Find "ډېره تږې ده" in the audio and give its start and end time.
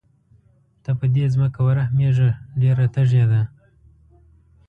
2.61-3.41